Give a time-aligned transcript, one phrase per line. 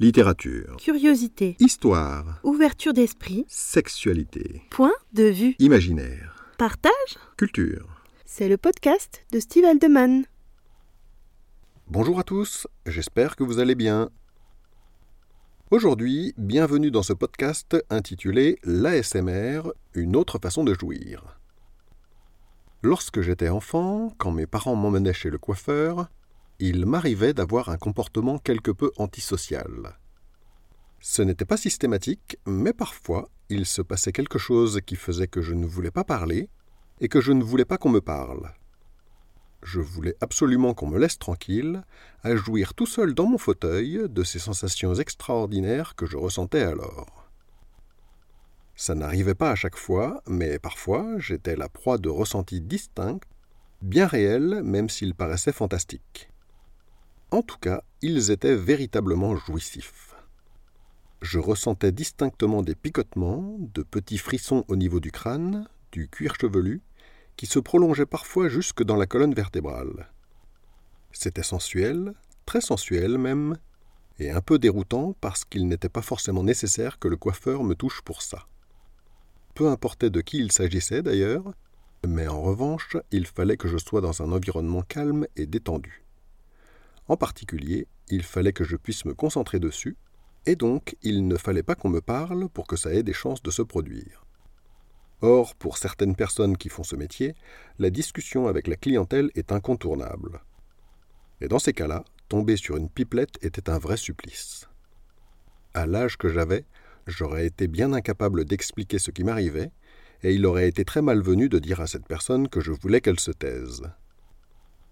[0.00, 0.76] Littérature.
[0.78, 1.56] Curiosité.
[1.60, 2.40] Histoire.
[2.42, 3.44] Ouverture d'esprit.
[3.48, 4.62] Sexualité.
[4.70, 5.56] Point de vue.
[5.58, 6.42] Imaginaire.
[6.56, 7.18] Partage.
[7.36, 7.86] Culture.
[8.24, 10.24] C'est le podcast de Steve Aldeman.
[11.88, 14.08] Bonjour à tous, j'espère que vous allez bien.
[15.70, 21.36] Aujourd'hui, bienvenue dans ce podcast intitulé L'ASMR, une autre façon de jouir.
[22.82, 26.08] Lorsque j'étais enfant, quand mes parents m'emmenaient chez le coiffeur,
[26.60, 29.98] il m'arrivait d'avoir un comportement quelque peu antisocial.
[31.00, 35.54] Ce n'était pas systématique, mais parfois il se passait quelque chose qui faisait que je
[35.54, 36.50] ne voulais pas parler
[37.00, 38.52] et que je ne voulais pas qu'on me parle.
[39.62, 41.82] Je voulais absolument qu'on me laisse tranquille,
[42.22, 47.28] à jouir tout seul dans mon fauteuil de ces sensations extraordinaires que je ressentais alors.
[48.76, 53.20] Ça n'arrivait pas à chaque fois, mais parfois j'étais la proie de ressentis distincts,
[53.82, 56.30] bien réels même s'ils paraissaient fantastiques.
[57.32, 60.16] En tout cas, ils étaient véritablement jouissifs.
[61.22, 66.82] Je ressentais distinctement des picotements, de petits frissons au niveau du crâne, du cuir chevelu,
[67.36, 70.10] qui se prolongeaient parfois jusque dans la colonne vertébrale.
[71.12, 72.14] C'était sensuel,
[72.46, 73.56] très sensuel même,
[74.18, 78.02] et un peu déroutant parce qu'il n'était pas forcément nécessaire que le coiffeur me touche
[78.02, 78.46] pour ça.
[79.54, 81.52] Peu importait de qui il s'agissait d'ailleurs,
[82.06, 86.02] mais en revanche, il fallait que je sois dans un environnement calme et détendu.
[87.10, 89.96] En particulier, il fallait que je puisse me concentrer dessus,
[90.46, 93.42] et donc il ne fallait pas qu'on me parle pour que ça ait des chances
[93.42, 94.24] de se produire.
[95.20, 97.34] Or, pour certaines personnes qui font ce métier,
[97.80, 100.40] la discussion avec la clientèle est incontournable.
[101.40, 104.68] Et dans ces cas-là, tomber sur une pipelette était un vrai supplice.
[105.74, 106.64] À l'âge que j'avais,
[107.08, 109.72] j'aurais été bien incapable d'expliquer ce qui m'arrivait,
[110.22, 113.18] et il aurait été très malvenu de dire à cette personne que je voulais qu'elle
[113.18, 113.82] se taise.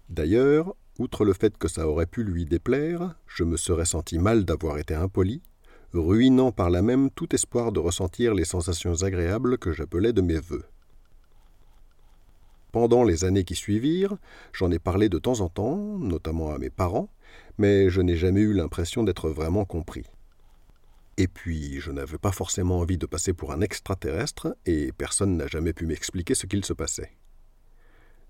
[0.08, 4.44] D'ailleurs, outre le fait que ça aurait pu lui déplaire, je me serais senti mal
[4.44, 5.42] d'avoir été impoli,
[5.92, 10.38] ruinant par là même tout espoir de ressentir les sensations agréables que j'appelais de mes
[10.38, 10.64] voeux.
[12.72, 14.18] Pendant les années qui suivirent,
[14.52, 17.08] j'en ai parlé de temps en temps, notamment à mes parents,
[17.56, 20.04] mais je n'ai jamais eu l'impression d'être vraiment compris.
[21.16, 25.46] Et puis, je n'avais pas forcément envie de passer pour un extraterrestre, et personne n'a
[25.46, 27.17] jamais pu m'expliquer ce qu'il se passait.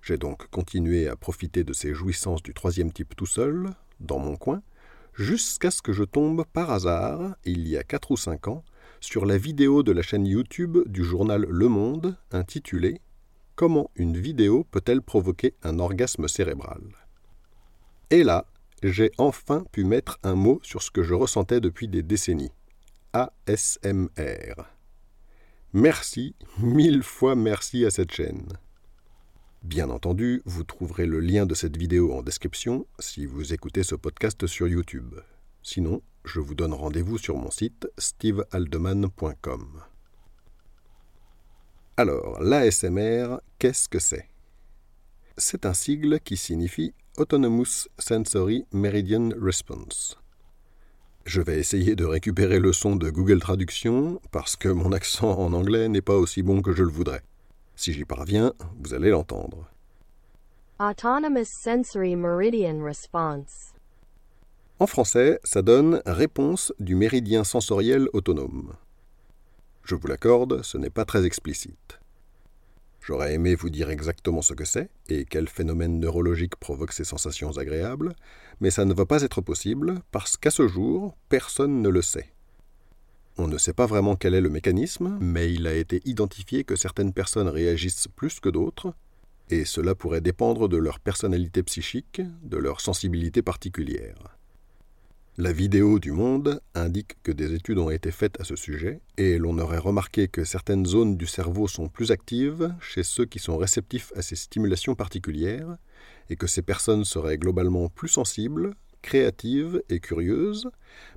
[0.03, 3.71] J'ai donc continué à profiter de ces jouissances du troisième type tout seul,
[4.01, 4.63] dans mon coin,
[5.15, 8.65] jusqu'à ce que je tombe par hasard, il y a quatre ou cinq ans,
[9.01, 13.01] sur la vidéo de la chaîne YouTube du journal Le Monde intitulée
[13.55, 16.81] Comment une vidéo peut-elle provoquer un orgasme cérébral?
[18.11, 18.47] Et là,
[18.85, 22.53] j'ai enfin pu mettre un mot sur ce que je ressentais depuis des décennies.
[23.13, 24.55] ASMR.
[25.73, 28.47] Merci, mille fois merci à cette chaîne.
[29.63, 33.97] Bien entendu, vous trouverez le lien de cette vidéo en description si vous écoutez ce
[33.97, 35.17] podcast sur YouTube.
[35.65, 39.83] Sinon, je vous donne rendez-vous sur mon site stevealdeman.com.
[41.97, 44.29] Alors, l'ASMR, qu'est-ce que c'est?
[45.37, 50.19] C'est un sigle qui signifie Autonomous Sensory Meridian Response.
[51.25, 55.53] Je vais essayer de récupérer le son de Google Traduction parce que mon accent en
[55.53, 57.23] anglais n'est pas aussi bon que je le voudrais.
[57.79, 59.71] Si j'y parviens, vous allez l'entendre.
[60.81, 63.73] Autonomous Sensory Meridian Response.
[64.81, 68.75] En français, ça donne réponse du méridien sensoriel autonome.
[69.85, 72.01] Je vous l'accorde, ce n'est pas très explicite.
[73.01, 77.59] J'aurais aimé vous dire exactement ce que c'est et quel phénomène neurologique provoque ces sensations
[77.59, 78.17] agréables,
[78.61, 82.33] mais ça ne va pas être possible parce qu'à ce jour, personne ne le sait.
[83.41, 86.75] On ne sait pas vraiment quel est le mécanisme, mais il a été identifié que
[86.75, 88.93] certaines personnes réagissent plus que d'autres,
[89.49, 94.37] et cela pourrait dépendre de leur personnalité psychique, de leur sensibilité particulière.
[95.37, 99.39] La vidéo du Monde indique que des études ont été faites à ce sujet, et
[99.39, 103.57] l'on aurait remarqué que certaines zones du cerveau sont plus actives chez ceux qui sont
[103.57, 105.77] réceptifs à ces stimulations particulières,
[106.29, 110.71] et que ces personnes seraient globalement plus sensibles, créative et curieuse,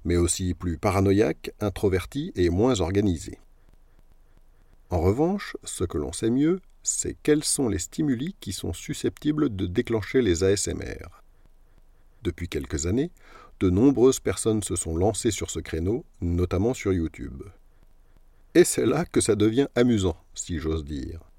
[0.06, 3.40] mais aussi plus paranoïaque, introvertie et moins organisée.
[4.90, 9.56] En revanche, ce que l'on sait mieux, c'est quels sont les stimuli qui sont susceptibles
[9.56, 11.08] de déclencher les ASMR.
[12.24, 13.12] Depuis quelques années,
[13.60, 17.44] de nombreuses personnes se sont lancées sur ce créneau, notamment sur YouTube.
[18.54, 21.31] Et c'est là que ça devient amusant, si j'ose dire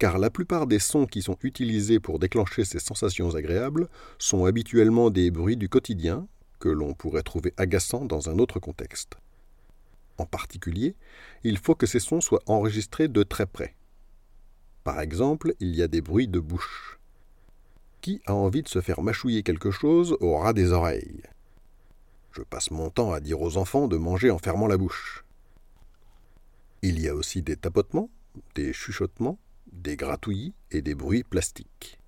[0.00, 3.86] car la plupart des sons qui sont utilisés pour déclencher ces sensations agréables
[4.18, 6.26] sont habituellement des bruits du quotidien
[6.58, 9.18] que l'on pourrait trouver agaçants dans un autre contexte.
[10.16, 10.96] En particulier,
[11.44, 13.76] il faut que ces sons soient enregistrés de très près.
[14.84, 16.98] Par exemple, il y a des bruits de bouche.
[18.00, 21.24] Qui a envie de se faire mâchouiller quelque chose au ras des oreilles?
[22.32, 25.26] Je passe mon temps à dire aux enfants de manger en fermant la bouche.
[26.80, 28.08] Il y a aussi des tapotements,
[28.54, 29.38] des chuchotements,
[29.80, 31.98] des gratouillis et des bruits plastiques.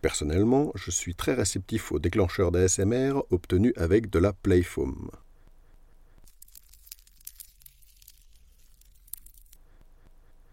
[0.00, 5.10] Personnellement, je suis très réceptif aux déclencheurs d'ASMR obtenus avec de la Playfoam.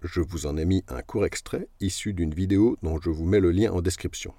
[0.02, 3.42] Je vous en ai mis un court extrait issu d'une vidéo dont je vous mets
[3.42, 4.34] le lien en description.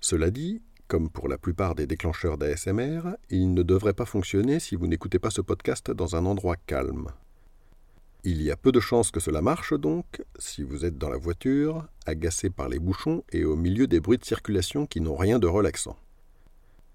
[0.00, 4.74] Cela dit, comme pour la plupart des déclencheurs d'ASMR, il ne devrait pas fonctionner si
[4.74, 7.08] vous n'écoutez pas ce podcast dans un endroit calme.
[8.24, 11.16] Il y a peu de chances que cela marche donc si vous êtes dans la
[11.16, 15.38] voiture, agacé par les bouchons et au milieu des bruits de circulation qui n'ont rien
[15.38, 15.96] de relaxant.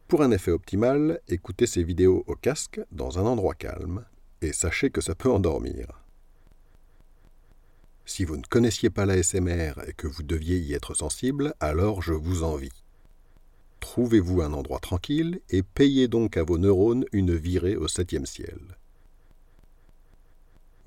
[0.10, 4.06] Pour un effet optimal, écoutez ces vidéos au casque dans un endroit calme
[4.42, 6.04] et sachez que ça peut endormir.
[8.06, 12.14] Si vous ne connaissiez pas l'ASMR et que vous deviez y être sensible, alors je
[12.14, 12.84] vous envie.
[13.80, 18.60] Trouvez-vous un endroit tranquille et payez donc à vos neurones une virée au septième ciel.